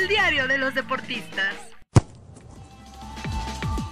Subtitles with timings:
[0.00, 1.54] el diario de los deportistas.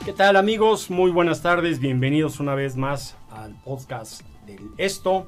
[0.05, 0.91] ¿Qué tal amigos?
[0.91, 5.27] Muy buenas tardes, bienvenidos una vez más al podcast del Esto.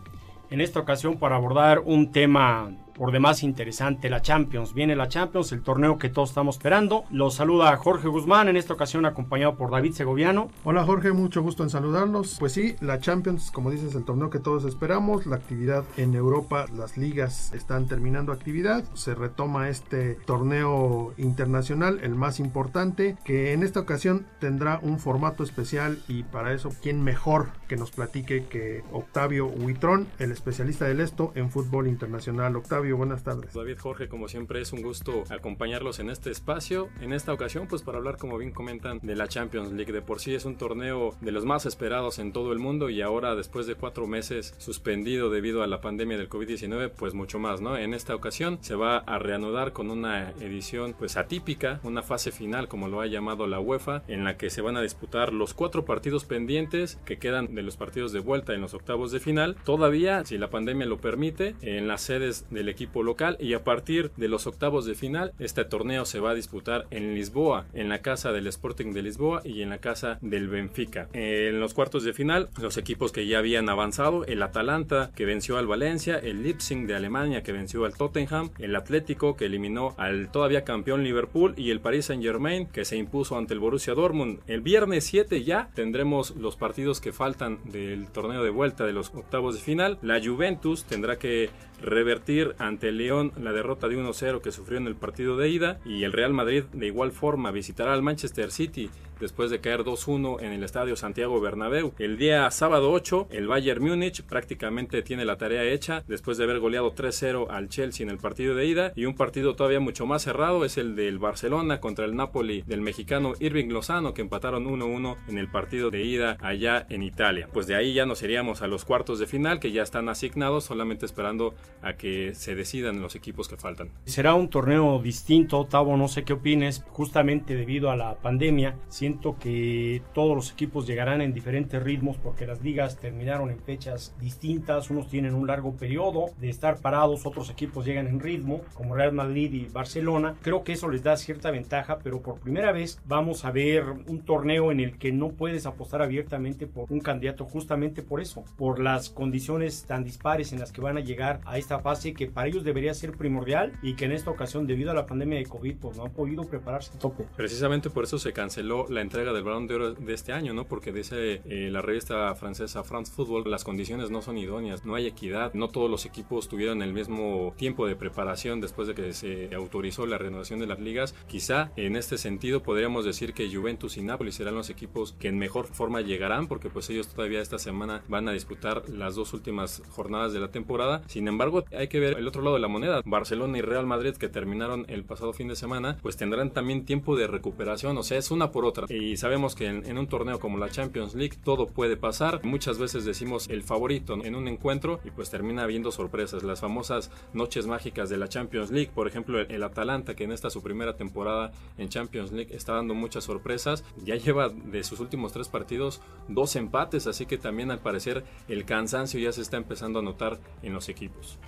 [0.48, 4.74] En esta ocasión para abordar un tema por demás interesante, la Champions.
[4.74, 7.04] Viene la Champions, el torneo que todos estamos esperando.
[7.10, 10.48] Los saluda Jorge Guzmán, en esta ocasión acompañado por David Segoviano.
[10.64, 12.36] Hola Jorge, mucho gusto en saludarlos.
[12.38, 15.26] Pues sí, la Champions, como dices, el torneo que todos esperamos.
[15.26, 18.84] La actividad en Europa, las ligas están terminando actividad.
[18.94, 25.42] Se retoma este torneo internacional, el más importante, que en esta ocasión tendrá un formato
[25.42, 31.00] especial y para eso, ¿quién mejor que nos platique que Octavio Huitrón, el especialista del
[31.00, 32.56] esto en fútbol internacional?
[32.56, 33.52] Octavio, buenas tardes.
[33.52, 36.88] David Jorge, como siempre es un gusto acompañarlos en este espacio.
[37.00, 39.92] En esta ocasión, pues para hablar, como bien comentan, de la Champions League.
[39.92, 43.02] De por sí es un torneo de los más esperados en todo el mundo y
[43.02, 47.60] ahora después de cuatro meses suspendido debido a la pandemia del COVID-19, pues mucho más,
[47.60, 47.76] ¿no?
[47.76, 52.68] En esta ocasión se va a reanudar con una edición pues atípica, una fase final
[52.68, 55.84] como lo ha llamado la UEFA, en la que se van a disputar los cuatro
[55.84, 59.56] partidos pendientes que quedan de los partidos de vuelta en los octavos de final.
[59.64, 64.10] Todavía, si la pandemia lo permite, en las sedes del equipo local y a partir
[64.16, 68.00] de los octavos de final este torneo se va a disputar en Lisboa, en la
[68.00, 71.08] casa del Sporting de Lisboa y en la casa del Benfica.
[71.12, 75.58] En los cuartos de final los equipos que ya habían avanzado, el Atalanta que venció
[75.58, 80.30] al Valencia, el Leipzig de Alemania que venció al Tottenham, el Atlético que eliminó al
[80.30, 84.40] todavía campeón Liverpool y el Paris Saint Germain que se impuso ante el Borussia Dortmund.
[84.46, 89.08] El viernes 7 ya tendremos los partidos que faltan del torneo de vuelta de los
[89.14, 89.98] octavos de final.
[90.02, 91.50] La Juventus tendrá que
[91.82, 95.80] revertir ante el León la derrota de 1-0 que sufrió en el partido de ida
[95.84, 100.42] y el Real Madrid de igual forma visitará al Manchester City después de caer 2-1
[100.42, 101.92] en el Estadio Santiago Bernabéu.
[101.98, 106.58] El día sábado 8, el Bayern Múnich prácticamente tiene la tarea hecha después de haber
[106.58, 110.22] goleado 3-0 al Chelsea en el partido de ida y un partido todavía mucho más
[110.22, 115.16] cerrado es el del Barcelona contra el Napoli del mexicano Irving Lozano que empataron 1-1
[115.28, 117.48] en el partido de ida allá en Italia.
[117.52, 120.64] Pues de ahí ya nos iríamos a los cuartos de final que ya están asignados
[120.64, 123.90] solamente esperando a que se decidan los equipos que faltan.
[124.04, 128.76] Será un torneo distinto, Tavo, no sé qué opines, justamente debido a la pandemia.
[129.10, 134.14] Siento que todos los equipos llegarán en diferentes ritmos porque las ligas terminaron en fechas
[134.20, 138.94] distintas, unos tienen un largo periodo de estar parados, otros equipos llegan en ritmo, como
[138.94, 140.36] Real Madrid y Barcelona.
[140.42, 144.20] Creo que eso les da cierta ventaja, pero por primera vez vamos a ver un
[144.24, 148.78] torneo en el que no puedes apostar abiertamente por un candidato justamente por eso, por
[148.78, 152.46] las condiciones tan dispares en las que van a llegar a esta fase que para
[152.46, 155.78] ellos debería ser primordial y que en esta ocasión debido a la pandemia de COVID
[155.78, 157.26] pues no han podido prepararse a tope.
[157.36, 160.66] Precisamente por eso se canceló la entrega del balón de oro de este año, ¿no?
[160.66, 165.06] Porque dice eh, la revista francesa France Football, las condiciones no son idóneas, no hay
[165.06, 169.54] equidad, no todos los equipos tuvieron el mismo tiempo de preparación después de que se
[169.54, 171.14] autorizó la renovación de las ligas.
[171.26, 175.38] Quizá en este sentido podríamos decir que Juventus y Napoli serán los equipos que en
[175.38, 179.82] mejor forma llegarán porque pues ellos todavía esta semana van a disputar las dos últimas
[179.90, 181.02] jornadas de la temporada.
[181.06, 183.02] Sin embargo, hay que ver el otro lado de la moneda.
[183.04, 187.16] Barcelona y Real Madrid que terminaron el pasado fin de semana, pues tendrán también tiempo
[187.16, 188.86] de recuperación, o sea, es una por otra.
[188.90, 192.42] Y sabemos que en, un torneo como la Champions League todo puede pasar.
[192.42, 196.42] Muchas veces decimos el favorito en un encuentro y pues termina habiendo sorpresas.
[196.42, 200.32] Las famosas noches mágicas de la Champions League, por ejemplo, el, el Atalanta que en
[200.32, 204.98] esta su primera temporada en Champions League está dando muchas sorpresas, ya lleva de sus
[204.98, 209.56] últimos tres partidos dos empates, así que también al parecer el cansancio ya se está
[209.56, 211.38] empezando a notar en los equipos.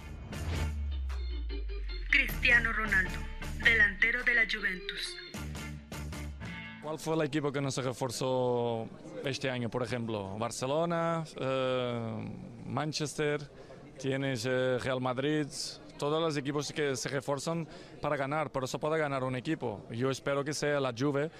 [2.08, 3.18] Cristiano Ronaldo,
[3.64, 5.16] delantero de la Juventus.
[6.82, 8.86] ¿Cuál fue el equipo que no se reforzó
[9.24, 9.70] este año?
[9.70, 12.28] Por ejemplo, Barcelona, eh,
[12.66, 13.40] Manchester,
[14.00, 15.46] tienes eh, Real Madrid,
[15.96, 17.68] todos los equipos que se refuerzan
[18.00, 19.80] para ganar, pero eso puede ganar un equipo.
[19.92, 21.30] Yo espero que sea la Juve.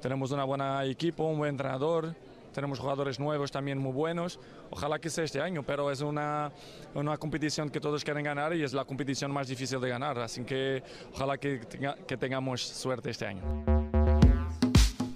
[0.00, 2.14] Tenemos una buena equipo, un buen entrenador,
[2.52, 4.38] tenemos jugadores nuevos también muy buenos.
[4.70, 6.52] Ojalá que sea este año, pero es una,
[6.94, 10.18] una competición que todos quieren ganar y es la competición más difícil de ganar.
[10.18, 10.82] Así que
[11.12, 13.81] ojalá que, tenga- que tengamos suerte este año.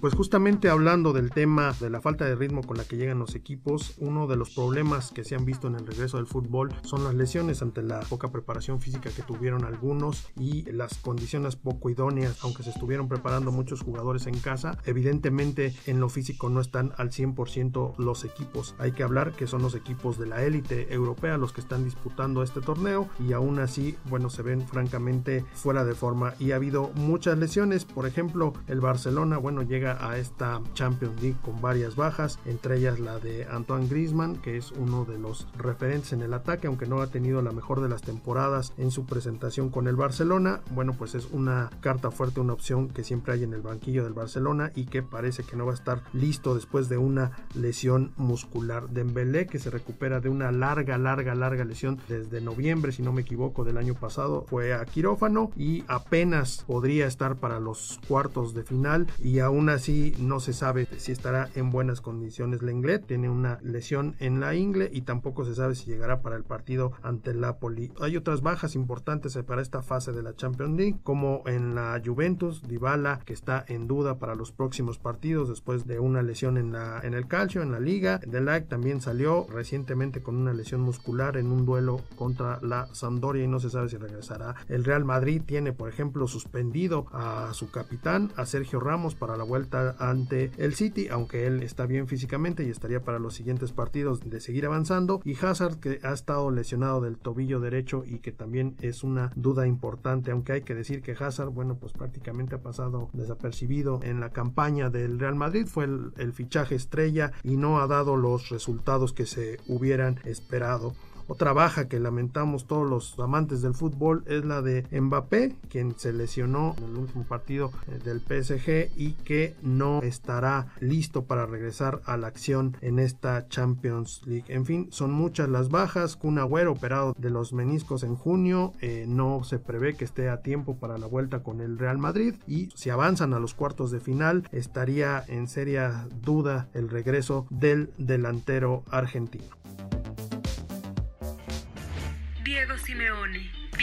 [0.07, 3.35] Pues justamente hablando del tema de la falta de ritmo con la que llegan los
[3.35, 7.03] equipos, uno de los problemas que se han visto en el regreso del fútbol son
[7.03, 12.41] las lesiones ante la poca preparación física que tuvieron algunos y las condiciones poco idóneas,
[12.43, 14.77] aunque se estuvieron preparando muchos jugadores en casa.
[14.85, 18.75] Evidentemente en lo físico no están al 100% los equipos.
[18.79, 22.43] Hay que hablar que son los equipos de la élite europea los que están disputando
[22.43, 26.91] este torneo y aún así, bueno, se ven francamente fuera de forma y ha habido
[26.95, 27.83] muchas lesiones.
[27.83, 32.99] Por ejemplo, el Barcelona, bueno, llega a esta Champions League con varias bajas, entre ellas
[32.99, 37.01] la de Antoine Griezmann, que es uno de los referentes en el ataque, aunque no
[37.01, 40.61] ha tenido la mejor de las temporadas en su presentación con el Barcelona.
[40.71, 44.13] Bueno, pues es una carta fuerte, una opción que siempre hay en el banquillo del
[44.13, 48.89] Barcelona y que parece que no va a estar listo después de una lesión muscular.
[48.89, 53.21] Dembélé, que se recupera de una larga, larga, larga lesión desde noviembre, si no me
[53.21, 58.63] equivoco, del año pasado, fue a quirófano y apenas podría estar para los cuartos de
[58.63, 59.76] final y aún así
[60.19, 62.61] no se sabe si estará en buenas condiciones.
[62.61, 66.43] Lenglet tiene una lesión en la ingle y tampoco se sabe si llegará para el
[66.43, 67.91] partido ante el Napoli.
[68.01, 72.63] Hay otras bajas importantes para esta fase de la Champions League, como en la Juventus,
[72.67, 76.99] Dybala, que está en duda para los próximos partidos después de una lesión en, la,
[77.03, 78.19] en el calcio, en la liga.
[78.25, 83.47] Delac también salió recientemente con una lesión muscular en un duelo contra la Sampdoria y
[83.47, 84.55] no se sabe si regresará.
[84.69, 89.43] El Real Madrid tiene, por ejemplo, suspendido a su capitán, a Sergio Ramos, para la
[89.43, 89.66] vuelta
[89.99, 94.39] ante el City, aunque él está bien físicamente y estaría para los siguientes partidos de
[94.39, 95.21] seguir avanzando.
[95.23, 99.67] Y Hazard, que ha estado lesionado del tobillo derecho y que también es una duda
[99.67, 104.31] importante, aunque hay que decir que Hazard, bueno, pues prácticamente ha pasado desapercibido en la
[104.31, 109.25] campaña del Real Madrid, fue el, fichaje estrella y no ha dado los resultados que
[109.25, 110.93] se hubieran esperado.
[111.27, 116.13] Otra baja que lamentamos todos los amantes del fútbol es la de Mbappé, quien se
[116.13, 122.01] lesionó en el último partido eh, del PSG y que no estará listo para regresar
[122.05, 124.45] a la acción en esta Champions League.
[124.47, 126.15] En fin, son muchas las bajas.
[126.15, 130.41] Kun Agüero operado de los meniscos en junio, eh, no se prevé que esté a
[130.41, 133.99] tiempo para la vuelta con el Real Madrid y si avanzan a los cuartos de
[133.99, 139.57] final estaría en seria duda el regreso del delantero argentino.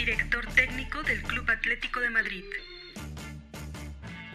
[0.05, 2.43] Director técnico del Club Atlético de Madrid.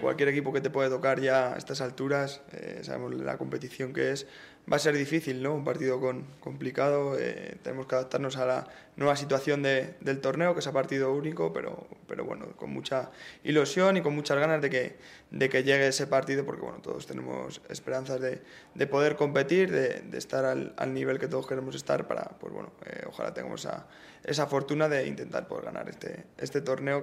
[0.00, 4.10] Cualquier equipo que te puede tocar ya a estas alturas, eh, sabemos la competición que
[4.10, 4.26] es,
[4.70, 5.54] va a ser difícil, ¿no?
[5.54, 10.54] Un partido con, complicado, eh, tenemos que adaptarnos a la nueva situación de, del torneo,
[10.54, 13.10] que es a partido único, pero, pero bueno, con mucha
[13.42, 14.96] ilusión y con muchas ganas de que,
[15.30, 18.42] de que llegue ese partido, porque bueno, todos tenemos esperanzas de,
[18.74, 22.52] de poder competir, de, de estar al, al, nivel que todos queremos estar para, pues
[22.52, 23.86] bueno, eh, ojalá tengamos esa,
[24.22, 27.02] esa fortuna de intentar poder ganar este, este torneo.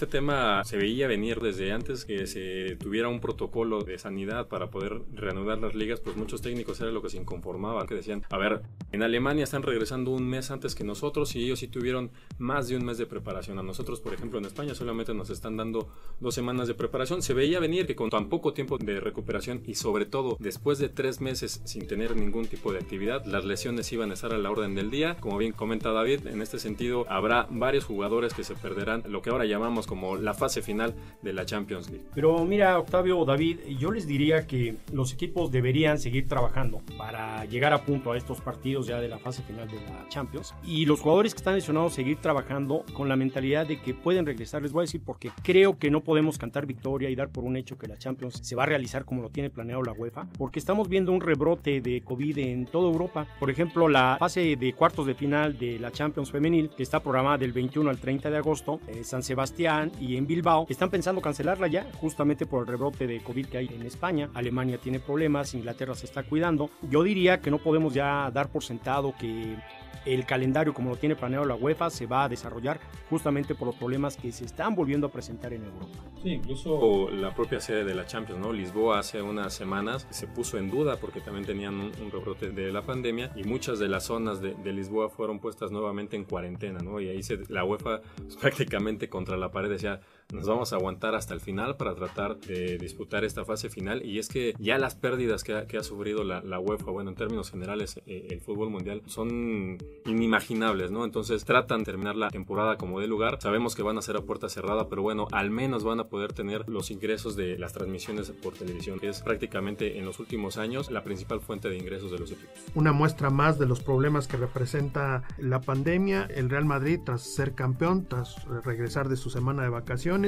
[0.00, 4.70] Este tema se veía venir desde antes que se tuviera un protocolo de sanidad para
[4.70, 8.38] poder reanudar las ligas, pues muchos técnicos era lo que se inconformaban, que decían, a
[8.38, 8.62] ver,
[8.92, 12.76] en Alemania están regresando un mes antes que nosotros y ellos sí tuvieron más de
[12.76, 13.58] un mes de preparación.
[13.58, 17.20] A nosotros, por ejemplo, en España solamente nos están dando dos semanas de preparación.
[17.20, 20.88] Se veía venir que con tan poco tiempo de recuperación y sobre todo después de
[20.88, 24.50] tres meses sin tener ningún tipo de actividad, las lesiones iban a estar a la
[24.50, 25.18] orden del día.
[25.20, 29.28] Como bien comenta David, en este sentido habrá varios jugadores que se perderán lo que
[29.28, 32.04] ahora llamamos como la fase final de la Champions League.
[32.14, 37.72] Pero mira, Octavio, David, yo les diría que los equipos deberían seguir trabajando para llegar
[37.72, 40.54] a punto a estos partidos ya de la fase final de la Champions.
[40.64, 44.62] Y los jugadores que están lesionados seguir trabajando con la mentalidad de que pueden regresar.
[44.62, 47.56] Les voy a decir porque creo que no podemos cantar victoria y dar por un
[47.56, 50.60] hecho que la Champions se va a realizar como lo tiene planeado la UEFA, porque
[50.60, 53.26] estamos viendo un rebrote de COVID en toda Europa.
[53.40, 57.38] Por ejemplo, la fase de cuartos de final de la Champions femenil, que está programada
[57.38, 61.66] del 21 al 30 de agosto, en San Sebastián y en Bilbao, están pensando cancelarla
[61.68, 64.30] ya, justamente por el rebrote de COVID que hay en España.
[64.34, 66.70] Alemania tiene problemas, Inglaterra se está cuidando.
[66.88, 69.56] Yo diría que no podemos ya dar por sentado que
[70.04, 73.76] el calendario como lo tiene planeado la UEFA se va a desarrollar justamente por los
[73.76, 75.86] problemas que se están volviendo a presentar en Europa.
[76.22, 78.52] Sí, incluso la propia sede de la Champions, ¿no?
[78.52, 82.72] Lisboa hace unas semanas se puso en duda porque también tenían un, un rebrote de
[82.72, 86.78] la pandemia y muchas de las zonas de, de, Lisboa fueron puestas nuevamente en cuarentena,
[86.80, 87.00] ¿no?
[87.00, 88.00] Y ahí se, la UEFA
[88.40, 90.00] prácticamente contra la pared decía,
[90.32, 94.18] nos vamos a aguantar hasta el final para tratar de disputar esta fase final y
[94.18, 98.00] es que ya las pérdidas que ha, sufrido la, la, UEFA, bueno, en términos generales
[98.06, 101.04] eh, el fútbol mundial son inimaginables, ¿no?
[101.04, 104.20] Entonces tratan de terminar la temporada como de lugar, sabemos que van a ser a
[104.20, 108.30] puerta cerrada, pero bueno, al menos van a poder tener los ingresos de las transmisiones
[108.30, 112.18] por televisión, que es prácticamente en los últimos años la principal fuente de ingresos de
[112.18, 112.54] los equipos.
[112.74, 117.54] Una muestra más de los problemas que representa la pandemia, el Real Madrid tras ser
[117.54, 120.19] campeón, tras regresar de su semana de vacaciones,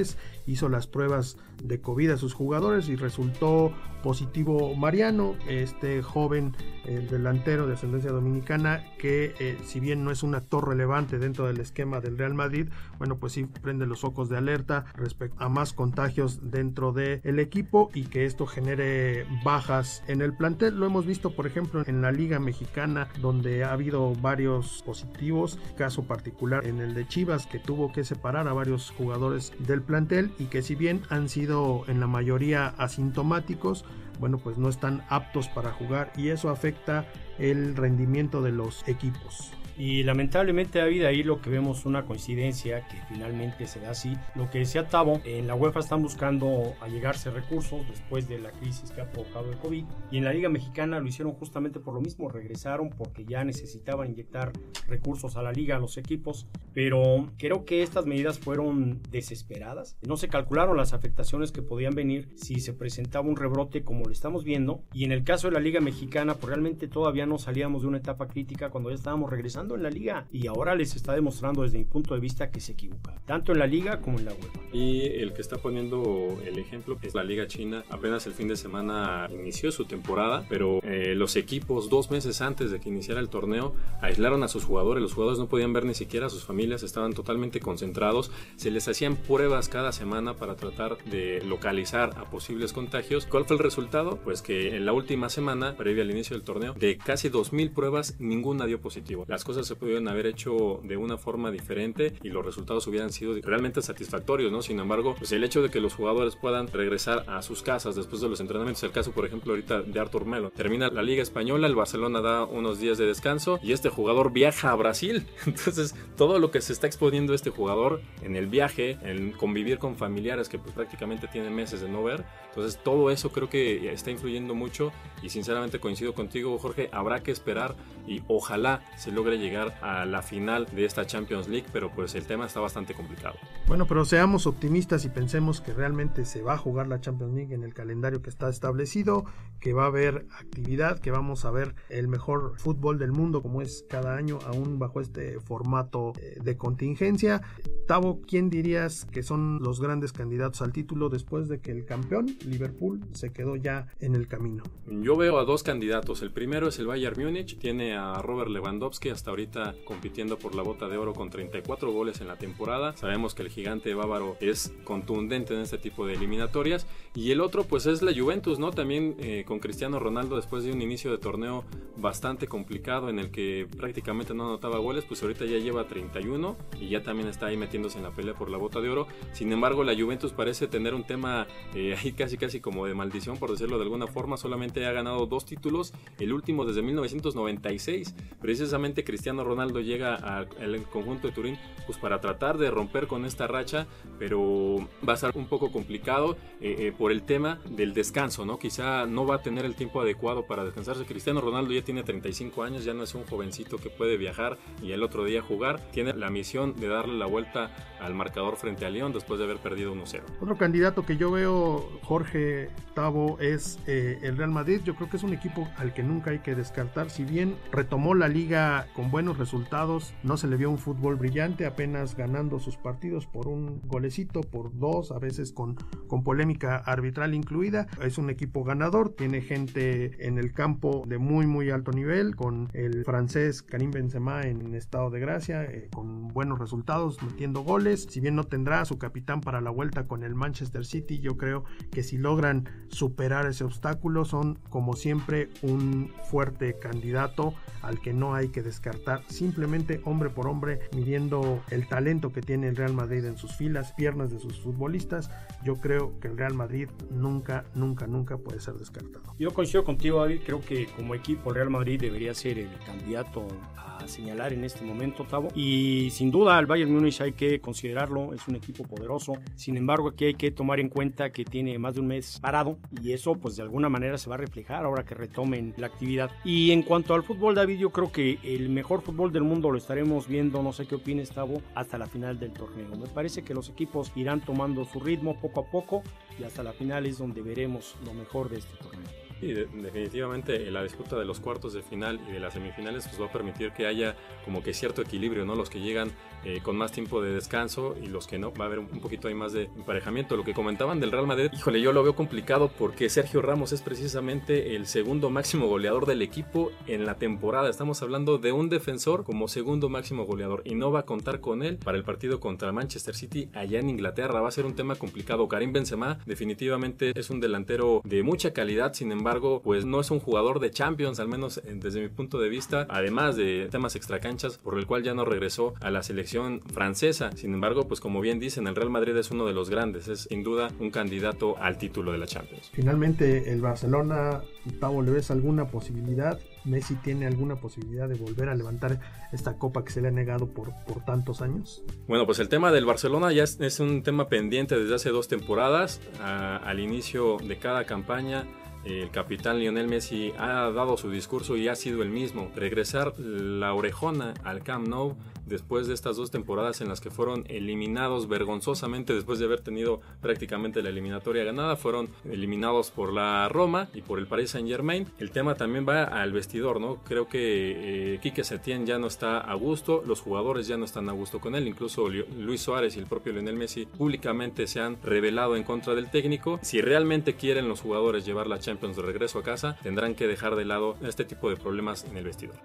[0.46, 3.72] hizo las pruebas de COVID a sus jugadores y resultó
[4.02, 10.24] positivo Mariano, este joven el delantero de ascendencia dominicana que eh, si bien no es
[10.24, 12.68] un actor relevante dentro del esquema del Real Madrid,
[12.98, 17.90] bueno pues sí prende los focos de alerta respecto a más contagios dentro del equipo
[17.94, 20.78] y que esto genere bajas en el plantel.
[20.78, 26.02] Lo hemos visto por ejemplo en la Liga Mexicana donde ha habido varios positivos, caso
[26.02, 30.46] particular en el de Chivas que tuvo que separar a varios jugadores del plantel y
[30.46, 33.84] que si bien han sido en la mayoría asintomáticos,
[34.20, 37.06] bueno, pues no están aptos para jugar y eso afecta
[37.38, 39.52] el rendimiento de los equipos.
[39.76, 44.16] Y lamentablemente David ahí lo que vemos una coincidencia que finalmente se da así.
[44.34, 48.90] Lo que decía Tavo, en la UEFA están buscando allegarse recursos después de la crisis
[48.90, 52.00] que ha provocado el COVID y en la Liga Mexicana lo hicieron justamente por lo
[52.00, 54.52] mismo, regresaron porque ya necesitaban inyectar
[54.86, 59.96] recursos a la liga, a los equipos, pero creo que estas medidas fueron desesperadas.
[60.06, 64.12] No se calcularon las afectaciones que podían venir si se presentaba un rebrote como lo
[64.12, 67.82] estamos viendo y en el caso de la Liga Mexicana pues realmente todavía no salíamos
[67.82, 71.14] de una etapa crítica cuando ya estábamos regresando en la liga y ahora les está
[71.14, 74.26] demostrando desde mi punto de vista que se equivoca, tanto en la liga como en
[74.26, 74.50] la web.
[74.72, 77.84] Y el que está poniendo el ejemplo es la liga china.
[77.90, 82.70] Apenas el fin de semana inició su temporada, pero eh, los equipos dos meses antes
[82.70, 85.02] de que iniciara el torneo aislaron a sus jugadores.
[85.02, 88.30] Los jugadores no podían ver ni siquiera a sus familias, estaban totalmente concentrados.
[88.56, 93.26] Se les hacían pruebas cada semana para tratar de localizar a posibles contagios.
[93.26, 94.18] ¿Cuál fue el resultado?
[94.24, 98.16] Pues que en la última semana, previa al inicio del torneo, de casi 2.000 pruebas,
[98.18, 99.24] ninguna dio positivo.
[99.28, 103.34] Las cosas se pudieron haber hecho de una forma diferente y los resultados hubieran sido
[103.42, 104.62] realmente satisfactorios, ¿no?
[104.62, 108.20] Sin embargo, pues el hecho de que los jugadores puedan regresar a sus casas después
[108.20, 111.66] de los entrenamientos, el caso por ejemplo ahorita de Artur Melo, termina la Liga Española,
[111.66, 115.26] el Barcelona da unos días de descanso y este jugador viaja a Brasil.
[115.46, 119.96] Entonces, todo lo que se está exponiendo este jugador en el viaje, en convivir con
[119.96, 124.10] familiares que pues prácticamente tienen meses de no ver, entonces todo eso creo que está
[124.10, 124.92] influyendo mucho
[125.22, 127.74] y sinceramente coincido contigo Jorge, habrá que esperar
[128.06, 132.24] y ojalá se logre llegar a la final de esta Champions League, pero pues el
[132.24, 133.34] tema está bastante complicado.
[133.66, 137.54] Bueno, pero seamos optimistas y pensemos que realmente se va a jugar la Champions League
[137.54, 139.24] en el calendario que está establecido,
[139.60, 143.62] que va a haber actividad, que vamos a ver el mejor fútbol del mundo como
[143.62, 147.42] es cada año, aún bajo este formato eh, de contingencia.
[147.86, 152.36] Tavo, ¿quién dirías que son los grandes candidatos al título después de que el campeón,
[152.46, 154.62] Liverpool, se quedó ya en el camino?
[154.86, 156.22] Yo veo a dos candidatos.
[156.22, 160.62] El primero es el Bayern Múnich, tiene a Robert Lewandowski hasta ahorita compitiendo por la
[160.62, 162.96] bota de oro con 34 goles en la temporada.
[162.96, 166.86] Sabemos que el gigante bávaro es contundente en este tipo de eliminatorias.
[167.14, 168.70] Y el otro pues es la Juventus, ¿no?
[168.70, 171.64] También eh, con Cristiano Ronaldo después de un inicio de torneo
[171.96, 176.88] bastante complicado en el que prácticamente no anotaba goles, pues ahorita ya lleva 31 y
[176.88, 179.06] ya también está ahí metiéndose en la pelea por la bota de oro.
[179.32, 183.38] Sin embargo, la Juventus parece tener un tema eh, ahí casi casi como de maldición,
[183.38, 184.36] por decirlo de alguna forma.
[184.36, 188.14] Solamente ha ganado dos títulos, el último desde 1996.
[188.40, 193.46] Precisamente Cristiano Ronaldo llega al conjunto de Turín pues para tratar de romper con esta
[193.46, 193.86] racha,
[194.18, 198.58] pero va a ser un poco complicado eh, eh, por el tema del descanso, ¿no?
[198.58, 201.04] Quizá no va a tener el tiempo adecuado para descansarse.
[201.04, 204.92] Cristiano Ronaldo ya tiene 35 años, ya no es un jovencito que puede viajar y
[204.92, 205.80] el otro día jugar.
[205.90, 207.70] Tiene la misión de darle la vuelta
[208.02, 210.22] al marcador frente a León después de haber perdido 1-0.
[210.40, 214.80] Otro candidato que yo veo, Jorge Tavo, es eh, el Real Madrid.
[214.84, 217.10] Yo creo que es un equipo al que nunca hay que descartar.
[217.10, 220.14] Si bien retomó la liga con buenos resultados.
[220.22, 224.76] No se le vio un fútbol brillante, apenas ganando sus partidos por un golecito, por
[224.78, 227.86] dos, a veces con, con polémica arbitral incluida.
[228.02, 232.68] Es un equipo ganador, tiene gente en el campo de muy, muy alto nivel, con
[232.72, 237.91] el francés Karim Benzema en estado de gracia, eh, con buenos resultados, metiendo goles.
[238.00, 241.36] Si bien no tendrá a su capitán para la vuelta con el Manchester City, yo
[241.36, 248.12] creo que si logran superar ese obstáculo, son como siempre un fuerte candidato al que
[248.12, 252.94] no hay que descartar simplemente hombre por hombre, midiendo el talento que tiene el Real
[252.94, 255.30] Madrid en sus filas, piernas de sus futbolistas,
[255.64, 259.34] yo creo que el Real Madrid nunca, nunca, nunca puede ser descartado.
[259.38, 263.46] Yo coincido contigo, David, creo que como equipo el Real Madrid debería ser el candidato
[263.76, 265.48] a señalar en este momento, Tavo.
[265.54, 269.34] Y sin duda el Bayern Múnich hay que considerarlo, es un equipo poderoso.
[269.56, 272.78] Sin embargo, aquí hay que tomar en cuenta que tiene más de un mes parado
[273.02, 276.30] y eso pues de alguna manera se va a reflejar ahora que retomen la actividad.
[276.44, 279.78] Y en cuanto al fútbol, David, yo creo que el mejor fútbol del mundo lo
[279.78, 282.96] estaremos viendo, no sé qué opines, Tavo, hasta la final del torneo.
[282.96, 286.02] Me parece que los equipos irán tomando su ritmo poco a poco
[286.38, 289.21] y hasta la final es donde veremos lo mejor de este torneo.
[289.42, 293.26] Y definitivamente la disputa de los cuartos de final y de las semifinales pues va
[293.26, 295.54] a permitir que haya como que cierto equilibrio, ¿no?
[295.56, 296.12] Los que llegan
[296.44, 299.28] eh, con más tiempo de descanso y los que no, va a haber un poquito
[299.28, 300.36] ahí más de emparejamiento.
[300.36, 303.82] Lo que comentaban del Real Madrid, híjole, yo lo veo complicado porque Sergio Ramos es
[303.82, 307.70] precisamente el segundo máximo goleador del equipo en la temporada.
[307.70, 311.62] Estamos hablando de un defensor como segundo máximo goleador y no va a contar con
[311.62, 314.40] él para el partido contra Manchester City allá en Inglaterra.
[314.40, 315.48] Va a ser un tema complicado.
[315.48, 320.20] Karim Benzema definitivamente es un delantero de mucha calidad, sin embargo, pues no es un
[320.20, 324.78] jugador de Champions, al menos desde mi punto de vista, además de temas extracanchas, por
[324.78, 327.30] el cual ya no regresó a la selección francesa.
[327.36, 330.22] Sin embargo, pues como bien dicen, el Real Madrid es uno de los grandes, es
[330.22, 332.70] sin duda un candidato al título de la Champions.
[332.72, 334.42] Finalmente, el Barcelona,
[334.80, 336.38] Pablo, ¿le ves alguna posibilidad?
[336.64, 339.00] Messi tiene alguna posibilidad de volver a levantar
[339.32, 341.82] esta copa que se le ha negado por, por tantos años?
[342.06, 346.00] Bueno, pues el tema del Barcelona ya es, un tema pendiente desde hace dos temporadas.
[346.20, 348.46] al inicio de cada campaña
[348.84, 352.50] el capitán Lionel Messi ha dado su discurso y ha sido el mismo.
[352.56, 357.44] Regresar la orejona al Camp Nou después de estas dos temporadas en las que fueron
[357.48, 363.88] eliminados vergonzosamente después de haber tenido prácticamente la eliminatoria ganada, fueron eliminados por la Roma
[363.94, 365.06] y por el Paris Saint Germain.
[365.18, 366.96] El tema también va al vestidor, ¿no?
[367.04, 371.08] Creo que eh, Quique Setién ya no está a gusto, los jugadores ya no están
[371.08, 374.98] a gusto con él, incluso Luis Suárez y el propio Lionel Messi públicamente se han
[375.02, 376.58] revelado en contra del técnico.
[376.62, 380.56] Si realmente quieren los jugadores llevar la Champions de regreso a casa, tendrán que dejar
[380.56, 382.56] de lado este tipo de problemas en el vestidor.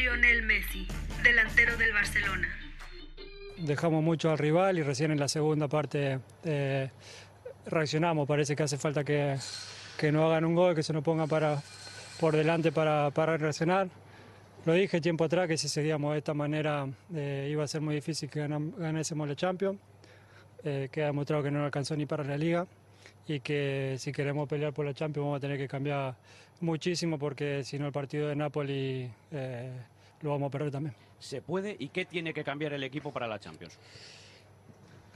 [0.00, 0.86] Lionel Messi,
[1.22, 2.48] delantero del Barcelona.
[3.58, 6.88] Dejamos mucho al rival y recién en la segunda parte eh,
[7.66, 8.26] reaccionamos.
[8.26, 9.36] Parece que hace falta que,
[9.98, 11.62] que, no hagan un gol, que se nos ponga para,
[12.18, 13.88] por delante para, para reaccionar.
[14.64, 17.94] Lo dije tiempo atrás que si seguíamos de esta manera eh, iba a ser muy
[17.94, 19.78] difícil que ganásemos la Champions.
[20.64, 22.66] Eh, queda demostrado que no alcanzó ni para la liga
[23.30, 26.16] y que si queremos pelear por la Champions vamos a tener que cambiar
[26.60, 29.70] muchísimo porque si no el partido de Napoli eh,
[30.22, 30.94] lo vamos a perder también.
[31.20, 33.78] ¿Se puede y qué tiene que cambiar el equipo para la Champions?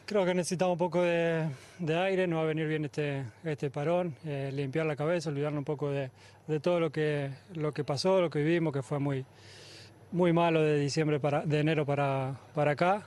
[0.06, 1.48] Creo que necesitamos un poco de,
[1.80, 5.64] aire, no va a venir bien este, este parón, eh, limpiar la cabeza, olvidarnos un
[5.64, 6.10] poco de,
[6.62, 9.24] todo lo que, lo que pasó, lo que vivimos, que fue muy,
[10.12, 13.06] muy malo de diciembre para, de enero para, para acá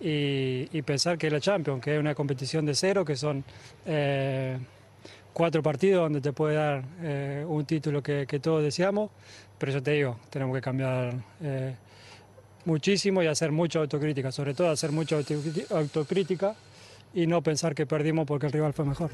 [0.00, 3.44] y, pensar que la Champions, que es una competición de cero, que son
[3.86, 4.58] eh,
[5.32, 9.10] cuatro partidos donde te puede dar eh, un título que, todos deseamos,
[9.58, 11.74] pero yo te digo, tenemos que cambiar eh,
[12.64, 15.16] muchísimo y hacer mucha autocrítica, sobre todo hacer mucha
[15.70, 16.54] autocrítica
[17.12, 19.10] y no pensar que perdimos porque el rival fue mejor.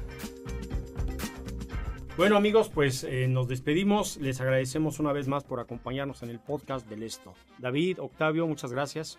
[2.16, 4.18] Bueno amigos, pues nos despedimos.
[4.18, 7.35] Les agradecemos una vez más por acompañarnos en el podcast del Esto.
[7.59, 9.18] David, Octavio, muchas gracias.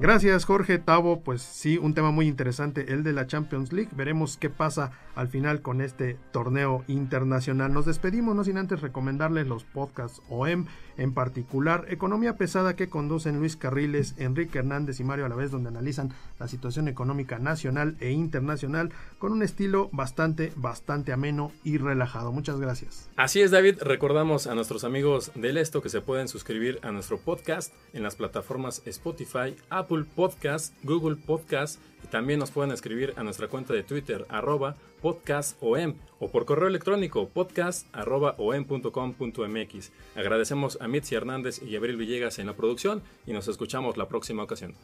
[0.00, 3.90] Gracias Jorge Tavo, pues sí, un tema muy interesante, el de la Champions League.
[3.94, 7.72] Veremos qué pasa al final con este torneo internacional.
[7.72, 13.38] Nos despedimos, no sin antes recomendarles los podcasts OEM, en particular Economía Pesada que conducen
[13.38, 18.90] Luis Carriles, Enrique Hernández y Mario Alavés, donde analizan la situación económica nacional e internacional
[19.18, 22.32] con un estilo bastante, bastante ameno y relajado.
[22.32, 23.08] Muchas gracias.
[23.16, 27.18] Así es David, recordamos a nuestros amigos del Esto que se pueden suscribir a nuestro
[27.18, 33.22] podcast en las plataformas Spotify, Apple, Podcast, Google Podcast y también nos pueden escribir a
[33.22, 39.92] nuestra cuenta de Twitter arroba podcastom o por correo electrónico podcast arroba om.com.mx.
[40.16, 44.42] Agradecemos a Mitzi Hernández y Abril Villegas en la producción y nos escuchamos la próxima
[44.42, 44.74] ocasión.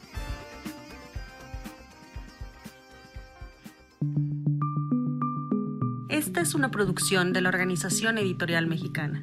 [6.08, 9.22] Esta es una producción de la Organización Editorial Mexicana.